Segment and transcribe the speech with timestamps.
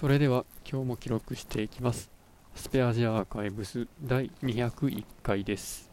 [0.00, 2.08] それでは今日も記録していきます。
[2.54, 5.90] スペアジアアーカイブス第201回です。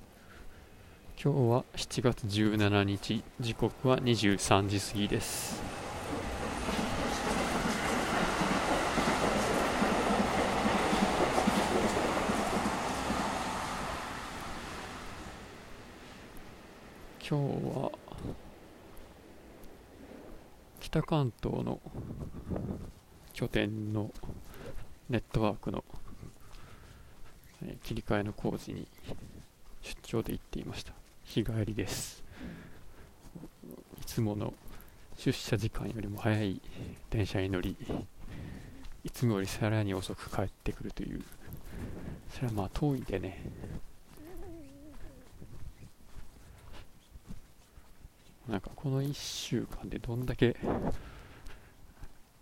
[1.21, 5.61] 今日は7月17日時刻は23時過ぎです。
[17.29, 17.91] 今日は
[20.79, 21.81] 北関東の
[23.37, 24.09] 拠点の
[25.11, 25.85] ネットワークの、
[27.63, 28.87] え切り替えの工事に
[29.83, 30.91] 出張で行っていました。
[31.23, 32.23] 日帰りです。
[34.01, 34.55] いつもの
[35.17, 36.59] 出社時間よりも早い
[37.11, 37.77] 電車に乗り
[39.03, 41.21] いつもよりさらに遅く帰ってくるという
[42.33, 43.39] それはまあ遠いんでね。
[48.49, 50.57] なんかこの1週間でどんだけ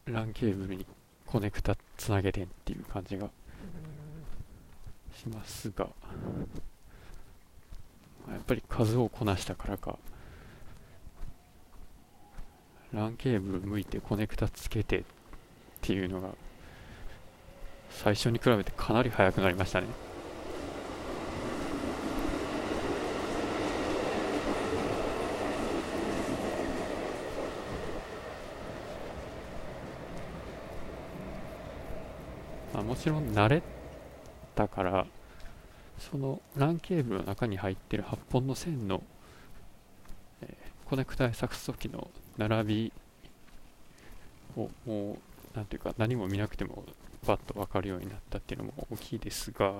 [0.08, 0.86] LAN ケーブルに
[1.26, 3.30] コネクタつなげてんっていう感じが
[5.16, 5.88] しますが
[8.30, 9.98] やっぱり数をこなしたからか
[12.94, 15.04] LAN ケーブル向いてコネクタつけてっ
[15.82, 16.30] ていうのが
[17.90, 19.88] 最初に比べてかなり速くなりましたね。
[32.86, 33.62] もちろん慣れ
[34.56, 35.06] たから
[35.98, 39.02] その LAN ケーブルの中に入ってる8本の線の、
[40.42, 42.94] えーコネクタへ挿す時の並び
[44.56, 45.18] をも
[45.54, 46.84] うなんていうか何も見なくても
[47.26, 49.72] パッと分かるようになったっていうのも大きいですが、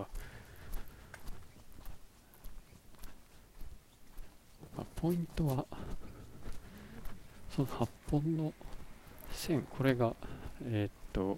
[4.76, 5.66] まあ、ポイントは
[7.56, 8.54] その8本の
[9.32, 10.14] 線これが
[10.64, 11.38] えーっと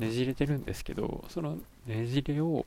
[0.00, 2.64] ねじれてるんですけどそのねじれを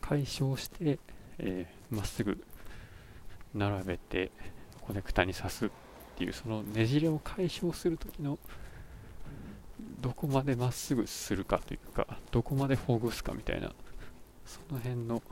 [0.00, 0.98] 解消して
[1.38, 2.42] えーまっすぐ
[3.54, 4.32] 並べて
[4.80, 5.70] コネクタに挿すっ
[6.16, 8.38] ていうそのねじれを解消する時の
[10.00, 13.72] どこまでまっすぐするかというかどこまでほぐすかみたいな
[14.46, 15.22] その辺の、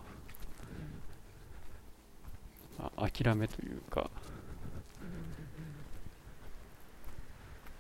[2.79, 4.11] まあ、諦めというか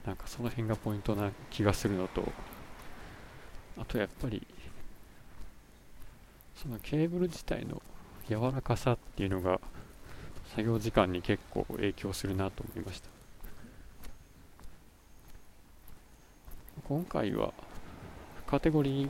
[0.06, 2.24] なんかその辺がポイントな気がするのと
[3.78, 4.46] あとやっぱり
[6.56, 7.80] そのケーブル自体の
[8.28, 9.60] 柔らかさっていうのが
[10.54, 13.08] 作業時間に結構影響するなと思いました。
[16.88, 17.52] 今回は
[18.46, 19.08] カテゴリ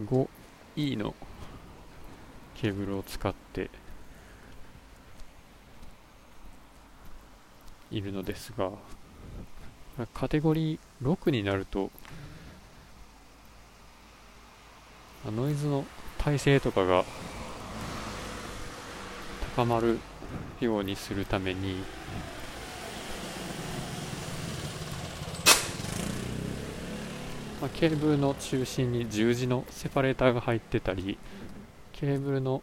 [0.00, 0.28] ー
[0.76, 1.14] 5E の
[2.54, 3.70] ケーブルを使って
[7.90, 8.70] いるのですが
[10.12, 11.90] カテゴリー6になると
[15.24, 15.84] ノイズの
[16.18, 17.04] 耐性とかが
[19.56, 19.98] 高まる
[20.60, 21.76] ようにするために、
[27.74, 31.16] ケーブルの中心に十字のセパレーターが入ってたり
[31.92, 32.62] ケーブルの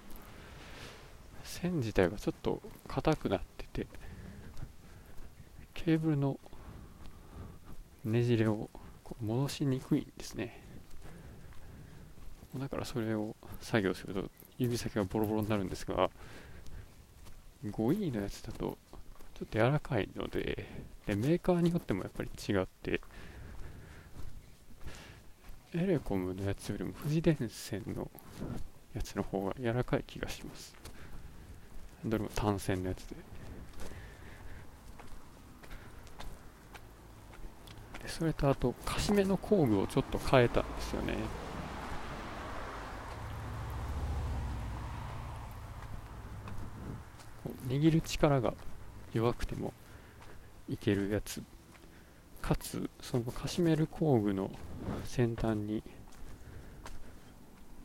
[1.44, 3.88] 線自体がちょっと硬くなってて
[5.74, 6.38] ケーブルの
[8.06, 8.70] ねじれを
[9.22, 10.60] 戻しにくいんですね。
[12.58, 16.10] だからそれを作業すると指先がボロボロになるんですが
[17.66, 18.78] 5E のやつだと
[19.36, 20.68] ちょっと柔らかいので
[21.06, 23.02] でメーカーによってもやっぱり違って
[25.74, 28.12] エレコムのやつよりも富士電線の
[28.94, 30.76] やつの方が柔らかい気がします。
[32.04, 33.16] どれも単線のやつで。
[38.12, 41.16] それとあとカシメの工具をちょっと変えたんですよね。
[47.68, 48.54] 握る力が
[49.14, 49.74] 弱くても
[50.68, 51.42] いけるやつ。
[52.42, 54.52] かつそのカシメル工具の
[55.06, 55.84] 先端に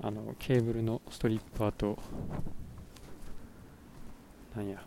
[0.00, 1.98] あのケーブルのストリッパーと
[4.56, 4.82] なんや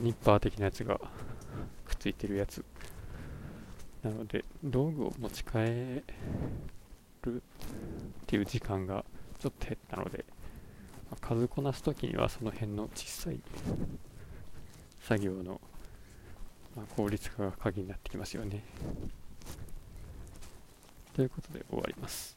[0.00, 1.00] ニッパー的なやつが
[1.84, 2.64] くっついてるやつ。
[4.02, 6.04] なので道具を持ち帰る
[7.26, 7.40] っ
[8.26, 9.04] ていう時間が
[9.40, 10.24] ちょっと減ったので
[11.10, 13.40] まあ数こなす時にはその辺の小さい
[15.00, 15.60] 作業の、
[16.76, 18.62] まあ効率化が鍵になってきますよね。
[21.14, 22.36] ということで終わります。